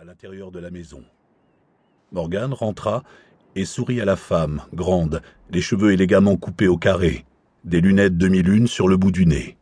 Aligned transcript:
à 0.00 0.04
l'intérieur 0.04 0.50
de 0.50 0.58
la 0.58 0.70
maison. 0.70 1.02
Morgane 2.10 2.54
rentra 2.54 3.02
et 3.54 3.66
sourit 3.66 4.00
à 4.00 4.06
la 4.06 4.16
femme, 4.16 4.62
grande, 4.72 5.20
les 5.50 5.60
cheveux 5.60 5.92
élégamment 5.92 6.38
coupés 6.38 6.68
au 6.68 6.78
carré, 6.78 7.26
des 7.64 7.82
lunettes 7.82 8.16
demi-lune 8.16 8.66
sur 8.66 8.88
le 8.88 8.96
bout 8.96 9.10
du 9.10 9.26
nez. 9.26 9.58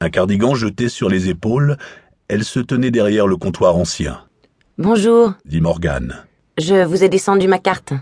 Un 0.00 0.10
cardigan 0.10 0.54
jeté 0.54 0.90
sur 0.90 1.08
les 1.08 1.30
épaules, 1.30 1.78
elle 2.28 2.44
se 2.44 2.60
tenait 2.60 2.90
derrière 2.90 3.26
le 3.26 3.38
comptoir 3.38 3.76
ancien. 3.76 4.20
Bonjour, 4.76 5.32
dit 5.46 5.62
Morgane. 5.62 6.26
je 6.58 6.84
vous 6.84 7.02
ai 7.02 7.08
descendu 7.08 7.48
ma 7.48 7.58
carte. 7.58 7.94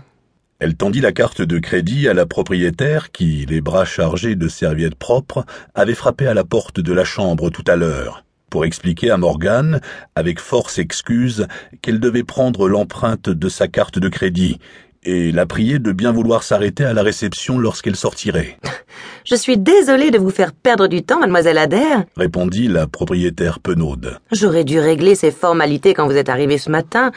Elle 0.59 0.75
tendit 0.75 0.99
la 0.99 1.13
carte 1.13 1.41
de 1.41 1.59
crédit 1.59 2.09
à 2.09 2.13
la 2.13 2.25
propriétaire 2.25 3.13
qui, 3.13 3.45
les 3.45 3.61
bras 3.61 3.85
chargés 3.85 4.35
de 4.35 4.49
serviettes 4.49 4.95
propres, 4.95 5.45
avait 5.75 5.95
frappé 5.95 6.27
à 6.27 6.33
la 6.33 6.43
porte 6.43 6.81
de 6.81 6.91
la 6.91 7.05
chambre 7.05 7.49
tout 7.49 7.63
à 7.67 7.77
l'heure, 7.77 8.25
pour 8.53 8.65
expliquer 8.65 9.09
à 9.09 9.17
Morgane, 9.17 9.81
avec 10.15 10.39
force 10.39 10.77
excuse, 10.77 11.47
qu'elle 11.81 11.99
devait 11.99 12.23
prendre 12.23 12.69
l'empreinte 12.69 13.27
de 13.27 13.49
sa 13.49 13.67
carte 13.67 13.97
de 13.97 14.09
crédit, 14.09 14.59
et 15.01 15.31
la 15.31 15.47
prier 15.47 15.79
de 15.79 15.91
bien 15.91 16.11
vouloir 16.11 16.43
s'arrêter 16.43 16.85
à 16.85 16.93
la 16.93 17.01
réception 17.01 17.57
lorsqu'elle 17.57 17.95
sortirait, 17.95 18.59
Je 19.25 19.33
suis 19.33 19.57
désolée 19.57 20.11
de 20.11 20.19
vous 20.19 20.29
faire 20.29 20.53
perdre 20.53 20.85
du 20.85 21.01
temps, 21.01 21.19
mademoiselle 21.19 21.57
Adair. 21.57 22.03
répondit 22.15 22.67
la 22.67 22.85
propriétaire 22.85 23.59
penaude. 23.59 24.19
J'aurais 24.31 24.65
dû 24.65 24.79
régler 24.79 25.15
ces 25.15 25.31
formalités 25.31 25.95
quand 25.95 26.05
vous 26.05 26.17
êtes 26.17 26.29
arrivé 26.29 26.59
ce 26.59 26.69
matin, 26.69 27.11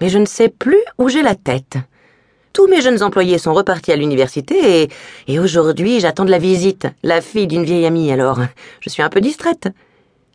mais 0.00 0.08
je 0.08 0.18
ne 0.18 0.24
sais 0.24 0.48
plus 0.48 0.84
où 0.98 1.08
j'ai 1.08 1.24
la 1.24 1.34
tête. 1.34 1.78
Tous 2.52 2.68
mes 2.68 2.80
jeunes 2.80 3.02
employés 3.02 3.38
sont 3.38 3.54
repartis 3.54 3.90
à 3.90 3.96
l'université 3.96 4.82
et, 4.82 4.88
et 5.26 5.40
aujourd'hui 5.40 5.98
j'attends 5.98 6.24
de 6.24 6.30
la 6.30 6.38
visite, 6.38 6.86
la 7.02 7.20
fille 7.20 7.48
d'une 7.48 7.64
vieille 7.64 7.86
amie, 7.86 8.12
alors 8.12 8.38
je 8.78 8.88
suis 8.88 9.02
un 9.02 9.08
peu 9.08 9.20
distraite. 9.20 9.68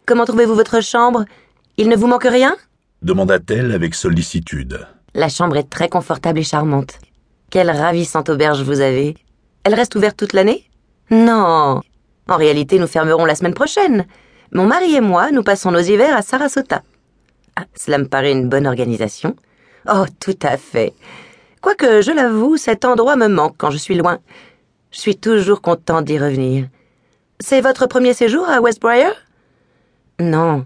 Comment 0.06 0.26
trouvez-vous 0.26 0.56
votre 0.56 0.82
chambre? 0.82 1.26
Il 1.78 1.90
ne 1.90 1.96
vous 1.96 2.08
manque 2.08 2.24
rien? 2.26 2.56
demanda-t-elle 3.02 3.72
avec 3.72 3.96
sollicitude. 3.96 4.88
La 5.16 5.28
chambre 5.28 5.58
est 5.58 5.70
très 5.70 5.90
confortable 5.90 6.40
et 6.40 6.44
charmante. 6.44 7.00
Quelle 7.50 7.72
ravissante 7.72 8.30
auberge 8.30 8.62
vous 8.62 8.80
avez. 8.80 9.16
Elle 9.64 9.74
reste 9.74 9.96
ouverte 9.96 10.18
toute 10.18 10.34
l'année? 10.34 10.70
Non. 11.10 11.82
En 12.28 12.38
réalité, 12.38 12.78
nous 12.78 12.88
fermerons 12.88 13.26
la 13.26 13.36
semaine 13.36 13.56
prochaine. 13.56 14.06
Mon 14.52 14.66
mari 14.68 14.96
et 14.96 15.02
moi, 15.02 15.32
nous 15.32 15.42
passons 15.44 15.72
nos 15.72 15.80
hivers 15.80 16.16
à 16.16 16.22
Sarasota. 16.22 16.84
Ah, 17.56 17.66
cela 17.76 17.98
me 17.98 18.08
paraît 18.08 18.32
une 18.32 18.50
bonne 18.50 18.68
organisation. 18.68 19.36
Oh, 19.92 20.06
tout 20.20 20.38
à 20.44 20.58
fait. 20.58 20.94
Quoique, 21.62 22.02
je 22.02 22.12
l'avoue, 22.12 22.56
cet 22.58 22.86
endroit 22.86 23.16
me 23.16 23.28
manque 23.28 23.56
quand 23.58 23.72
je 23.72 23.78
suis 23.78 23.96
loin. 23.96 24.20
Je 24.92 25.00
suis 25.00 25.18
toujours 25.18 25.62
contente 25.62 26.06
d'y 26.06 26.20
revenir. 26.20 26.68
C'est 27.40 27.62
votre 27.62 27.88
premier 27.88 28.14
séjour 28.14 28.48
à 28.48 28.62
Westbriar? 28.62 29.14
Non. 30.20 30.66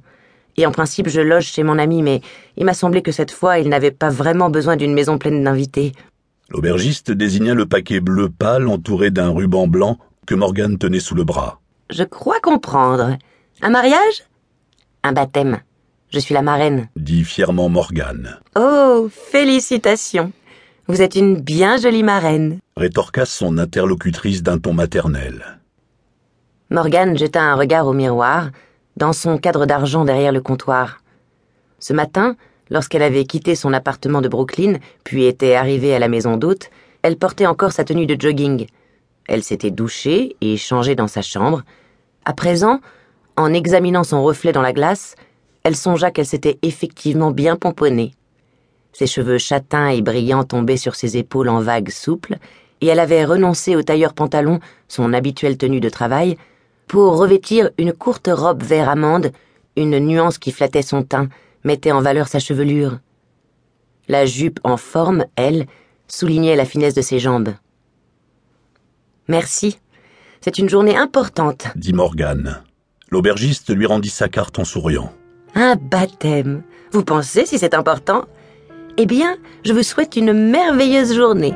Et 0.58 0.66
en 0.66 0.72
principe, 0.72 1.10
je 1.10 1.22
loge 1.22 1.48
chez 1.48 1.64
mon 1.64 1.78
ami, 1.78 2.02
mais 2.02 2.22
il 2.58 2.66
m'a 2.66 2.74
semblé 2.74 3.02
que 3.02 3.12
cette 3.12 3.32
fois, 3.32 3.60
il 3.60 3.70
n'avait 3.70 3.92
pas 3.92 4.10
vraiment 4.10 4.50
besoin 4.50 4.78
d'une 4.78 4.94
maison 4.94 5.18
pleine 5.18 5.44
d'invités. 5.44 5.92
L'aubergiste 6.50 7.12
désigna 7.12 7.54
le 7.54 7.66
paquet 7.66 8.00
bleu 8.00 8.30
pâle 8.30 8.68
entouré 8.68 9.12
d'un 9.12 9.30
ruban 9.30 9.68
blanc 9.68 9.98
que 10.26 10.36
Morgane 10.36 10.78
tenait 10.78 11.00
sous 11.00 11.16
le 11.16 11.24
bras. 11.24 11.60
Je 11.90 12.04
crois 12.04 12.40
comprendre. 12.40 13.18
Un 13.62 13.70
mariage? 13.70 14.24
Un 15.04 15.12
baptême. 15.12 15.60
Je 16.12 16.20
suis 16.20 16.34
la 16.34 16.42
marraine. 16.42 16.88
dit 16.96 17.24
fièrement 17.24 17.68
Morgane. 17.68 18.40
Oh, 18.56 19.10
félicitations. 19.12 20.32
Vous 20.88 21.02
êtes 21.02 21.16
une 21.16 21.42
bien 21.42 21.78
jolie 21.78 22.04
marraine. 22.04 22.60
rétorqua 22.78 23.26
son 23.26 23.58
interlocutrice 23.58 24.44
d'un 24.44 24.60
ton 24.60 24.74
maternel. 24.74 25.60
Morgane 26.70 27.18
jeta 27.18 27.42
un 27.42 27.56
regard 27.56 27.88
au 27.88 27.94
miroir, 27.94 28.50
dans 28.98 29.14
son 29.14 29.38
cadre 29.38 29.66
d'argent 29.66 30.06
derrière 30.06 30.32
le 30.32 30.42
comptoir. 30.42 31.02
Ce 31.80 31.94
matin, 31.94 32.36
lorsqu'elle 32.70 33.02
avait 33.02 33.26
quitté 33.26 33.56
son 33.56 33.74
appartement 33.74 34.22
de 34.22 34.28
Brooklyn, 34.28 34.78
puis 35.04 35.26
était 35.26 35.56
arrivée 35.56 35.94
à 35.94 36.00
la 36.00 36.08
maison 36.08 36.38
d'hôte, 36.38 36.70
elle 37.02 37.18
portait 37.18 37.46
encore 37.46 37.72
sa 37.72 37.84
tenue 37.84 38.08
de 38.08 38.20
jogging. 38.20 38.68
Elle 39.28 39.44
s'était 39.44 39.72
douchée 39.72 40.36
et 40.42 40.58
changée 40.58 40.96
dans 40.96 41.08
sa 41.08 41.22
chambre. 41.22 41.64
À 42.26 42.34
présent, 42.34 42.80
en 43.38 43.54
examinant 43.54 44.04
son 44.04 44.24
reflet 44.24 44.52
dans 44.52 44.62
la 44.62 44.74
glace, 44.74 45.16
elle 45.64 45.76
songea 45.76 46.12
qu'elle 46.12 46.26
s'était 46.26 46.58
effectivement 46.62 47.32
bien 47.32 47.56
pomponnée. 47.56 48.14
Ses 48.94 49.08
cheveux 49.08 49.40
châtains 49.40 49.90
et 49.90 50.02
brillants 50.02 50.46
tombaient 50.46 50.78
sur 50.78 50.96
ses 50.96 51.18
épaules 51.18 51.50
en 51.50 51.60
vagues 51.60 51.90
souples, 51.90 52.38
et 52.82 52.88
elle 52.88 53.00
avait 53.00 53.26
renoncé 53.26 53.76
au 53.76 53.84
tailleur 53.84 54.14
pantalon, 54.14 54.60
son 54.88 55.12
habituelle 55.14 55.58
tenue 55.58 55.80
de 55.80 55.90
travail, 55.90 56.38
pour 56.96 57.18
revêtir 57.18 57.72
une 57.78 57.92
courte 57.92 58.30
robe 58.32 58.64
vert 58.64 58.88
amande, 58.88 59.34
une 59.76 60.00
nuance 60.00 60.38
qui 60.38 60.54
flattait 60.54 60.82
son 60.82 61.04
teint, 61.04 61.28
mettait 61.66 61.92
en 61.92 62.00
valeur 62.00 62.30
sa 62.30 62.40
chevelure. 62.40 63.00
La 64.08 64.26
jupe 64.26 64.62
en 64.64 64.78
forme, 64.78 65.26
elle, 65.36 65.66
soulignait 66.08 66.56
la 66.56 66.64
finesse 66.64 66.94
de 66.94 67.02
ses 67.02 67.20
jambes. 67.20 67.50
Merci. 69.28 69.78
C'est 70.40 70.58
une 70.58 70.70
journée 70.70 70.96
importante. 70.96 71.68
dit 71.76 71.92
Morgane. 71.92 72.64
L'aubergiste 73.12 73.76
lui 73.76 73.88
rendit 73.88 74.08
sa 74.08 74.30
carte 74.30 74.58
en 74.58 74.64
souriant. 74.64 75.12
Un 75.54 75.76
baptême. 75.76 76.64
Vous 76.94 77.04
pensez 77.04 77.46
si 77.46 77.60
c'est 77.60 77.74
important? 77.74 78.24
Eh 78.96 79.06
bien, 79.06 79.36
je 79.66 79.74
vous 79.74 79.84
souhaite 79.84 80.16
une 80.16 80.32
merveilleuse 80.32 81.14
journée. 81.14 81.56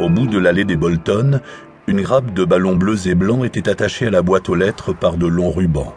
Au 0.00 0.08
bout 0.08 0.26
de 0.26 0.38
l'allée 0.38 0.64
des 0.64 0.76
Bolton, 0.76 1.40
une 1.86 2.02
grappe 2.02 2.34
de 2.34 2.44
ballons 2.44 2.74
bleus 2.74 3.06
et 3.06 3.14
blancs 3.14 3.44
était 3.44 3.68
attachée 3.68 4.08
à 4.08 4.10
la 4.10 4.22
boîte 4.22 4.48
aux 4.48 4.56
lettres 4.56 4.92
par 4.92 5.16
de 5.16 5.26
longs 5.28 5.52
rubans. 5.52 5.94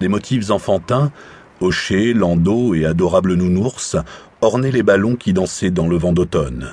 Des 0.00 0.08
motifs 0.08 0.50
enfantins, 0.50 1.12
hochets, 1.60 2.12
landaux 2.12 2.74
et 2.74 2.84
adorables 2.84 3.34
nounours 3.34 3.96
ornaient 4.40 4.72
les 4.72 4.82
ballons 4.82 5.14
qui 5.14 5.32
dansaient 5.32 5.70
dans 5.70 5.86
le 5.86 5.96
vent 5.96 6.12
d'automne. 6.12 6.72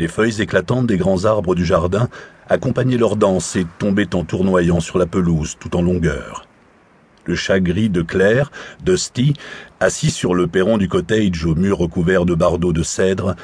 Les 0.00 0.08
feuilles 0.08 0.42
éclatantes 0.42 0.88
des 0.88 0.96
grands 0.96 1.26
arbres 1.26 1.54
du 1.54 1.64
jardin 1.64 2.08
accompagnaient 2.48 2.96
leur 2.96 3.14
danse 3.14 3.54
et 3.54 3.66
tombaient 3.78 4.16
en 4.16 4.24
tournoyant 4.24 4.80
sur 4.80 4.98
la 4.98 5.06
pelouse 5.06 5.56
tout 5.60 5.76
en 5.76 5.82
longueur. 5.82 6.48
Le 7.24 7.34
chat 7.34 7.60
gris 7.60 7.90
de 7.90 8.02
Claire, 8.02 8.50
Dusty, 8.82 9.34
assis 9.80 10.10
sur 10.10 10.34
le 10.34 10.46
perron 10.46 10.78
du 10.78 10.88
cottage 10.88 11.44
au 11.44 11.54
mur 11.54 11.78
recouvert 11.78 12.24
de 12.24 12.34
bardeaux 12.34 12.72
de 12.72 12.82
cèdre, 12.82 13.36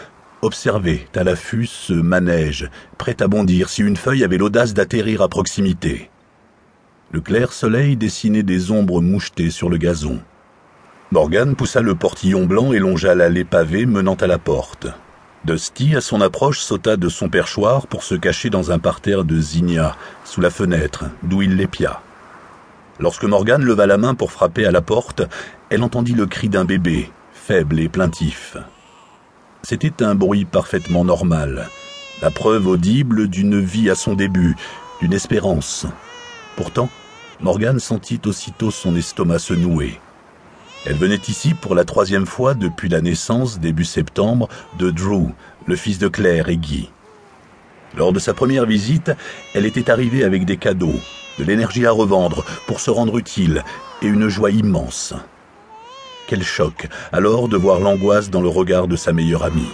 observait 0.44 1.06
à 1.14 1.24
l'affût 1.24 1.66
ce 1.66 1.92
manège, 1.92 2.70
prêt 2.98 3.16
à 3.20 3.28
bondir 3.28 3.68
si 3.68 3.82
une 3.82 3.96
feuille 3.96 4.24
avait 4.24 4.36
l'audace 4.36 4.74
d'atterrir 4.74 5.22
à 5.22 5.28
proximité. 5.28 6.10
Le 7.10 7.20
clair 7.20 7.52
soleil 7.52 7.96
dessinait 7.96 8.42
des 8.42 8.70
ombres 8.70 9.00
mouchetées 9.00 9.50
sur 9.50 9.68
le 9.68 9.76
gazon. 9.76 10.20
Morgan 11.10 11.54
poussa 11.54 11.80
le 11.80 11.94
portillon 11.94 12.44
blanc 12.44 12.72
et 12.72 12.78
longea 12.78 13.14
l'allée 13.14 13.44
pavée 13.44 13.86
menant 13.86 14.14
à 14.14 14.26
la 14.26 14.38
porte. 14.38 14.88
Dusty, 15.44 15.94
à 15.94 16.00
son 16.00 16.20
approche, 16.20 16.60
sauta 16.60 16.96
de 16.96 17.08
son 17.08 17.28
perchoir 17.28 17.86
pour 17.86 18.02
se 18.02 18.14
cacher 18.14 18.50
dans 18.50 18.72
un 18.72 18.78
parterre 18.78 19.24
de 19.24 19.38
zinnia, 19.38 19.96
sous 20.24 20.40
la 20.40 20.50
fenêtre, 20.50 21.04
d'où 21.22 21.42
il 21.42 21.56
l'épia. 21.56 22.00
Lorsque 22.98 23.24
Morgan 23.24 23.62
leva 23.62 23.86
la 23.86 23.98
main 23.98 24.14
pour 24.14 24.32
frapper 24.32 24.66
à 24.66 24.70
la 24.70 24.80
porte, 24.80 25.22
elle 25.68 25.82
entendit 25.82 26.14
le 26.14 26.26
cri 26.26 26.48
d'un 26.48 26.64
bébé, 26.64 27.10
faible 27.32 27.78
et 27.78 27.88
plaintif. 27.88 28.56
C'était 29.66 30.04
un 30.04 30.14
bruit 30.14 30.44
parfaitement 30.44 31.06
normal, 31.06 31.70
la 32.20 32.30
preuve 32.30 32.66
audible 32.66 33.28
d'une 33.28 33.58
vie 33.58 33.88
à 33.88 33.94
son 33.94 34.12
début, 34.12 34.56
d'une 35.00 35.14
espérance. 35.14 35.86
Pourtant, 36.54 36.90
Morgan 37.40 37.80
sentit 37.80 38.20
aussitôt 38.26 38.70
son 38.70 38.94
estomac 38.94 39.38
se 39.38 39.54
nouer. 39.54 39.98
Elle 40.84 40.98
venait 40.98 41.20
ici 41.28 41.54
pour 41.54 41.74
la 41.74 41.86
troisième 41.86 42.26
fois 42.26 42.52
depuis 42.52 42.90
la 42.90 43.00
naissance, 43.00 43.58
début 43.58 43.86
septembre, 43.86 44.50
de 44.76 44.90
Drew, 44.90 45.32
le 45.66 45.76
fils 45.76 45.98
de 45.98 46.08
Claire 46.08 46.50
et 46.50 46.58
Guy. 46.58 46.90
Lors 47.96 48.12
de 48.12 48.18
sa 48.18 48.34
première 48.34 48.66
visite, 48.66 49.12
elle 49.54 49.64
était 49.64 49.90
arrivée 49.90 50.24
avec 50.24 50.44
des 50.44 50.58
cadeaux, 50.58 51.00
de 51.38 51.44
l'énergie 51.44 51.86
à 51.86 51.90
revendre 51.90 52.44
pour 52.66 52.80
se 52.80 52.90
rendre 52.90 53.16
utile 53.16 53.64
et 54.02 54.08
une 54.08 54.28
joie 54.28 54.50
immense. 54.50 55.14
Quel 56.34 56.42
choc 56.42 56.88
alors 57.12 57.48
de 57.48 57.56
voir 57.56 57.78
l'angoisse 57.78 58.28
dans 58.28 58.40
le 58.40 58.48
regard 58.48 58.88
de 58.88 58.96
sa 58.96 59.12
meilleure 59.12 59.44
amie. 59.44 59.70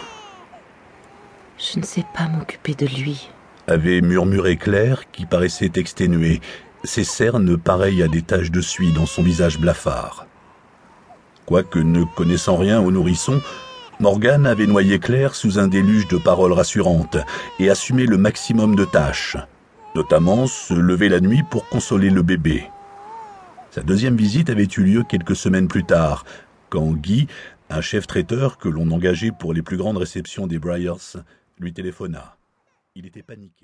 Je 1.56 1.78
ne 1.78 1.84
sais 1.86 2.04
pas 2.14 2.28
m'occuper 2.28 2.74
de 2.74 2.84
lui. 2.84 3.30
Avait 3.66 4.02
murmuré 4.02 4.58
Claire 4.58 5.10
qui 5.10 5.24
paraissait 5.24 5.72
exténuée, 5.76 6.42
ses 6.84 7.04
cernes 7.04 7.56
pareilles 7.56 8.02
à 8.02 8.08
des 8.08 8.20
taches 8.20 8.50
de 8.50 8.60
suie 8.60 8.92
dans 8.92 9.06
son 9.06 9.22
visage 9.22 9.58
blafard. 9.58 10.26
Quoique 11.46 11.78
ne 11.78 12.04
connaissant 12.04 12.58
rien 12.58 12.78
au 12.78 12.90
nourrisson, 12.90 13.40
Morgane 13.98 14.46
avait 14.46 14.66
noyé 14.66 14.98
Claire 14.98 15.34
sous 15.34 15.58
un 15.58 15.66
déluge 15.66 16.08
de 16.08 16.18
paroles 16.18 16.52
rassurantes 16.52 17.16
et 17.58 17.70
assumé 17.70 18.04
le 18.04 18.18
maximum 18.18 18.76
de 18.76 18.84
tâches, 18.84 19.38
notamment 19.94 20.46
se 20.46 20.74
lever 20.74 21.08
la 21.08 21.20
nuit 21.20 21.42
pour 21.42 21.66
consoler 21.70 22.10
le 22.10 22.20
bébé. 22.20 22.68
Sa 23.70 23.82
deuxième 23.82 24.16
visite 24.16 24.50
avait 24.50 24.68
eu 24.76 24.82
lieu 24.82 25.04
quelques 25.04 25.36
semaines 25.36 25.68
plus 25.68 25.84
tard, 25.84 26.24
quand 26.70 26.92
Guy, 26.92 27.26
un 27.68 27.80
chef 27.80 28.06
traiteur 28.06 28.56
que 28.56 28.68
l'on 28.68 28.90
engageait 28.90 29.32
pour 29.32 29.52
les 29.52 29.62
plus 29.62 29.76
grandes 29.76 29.98
réceptions 29.98 30.46
des 30.46 30.58
Briars, 30.58 31.16
lui 31.58 31.72
téléphona. 31.72 32.36
Il 32.94 33.06
était 33.06 33.22
paniqué. 33.22 33.54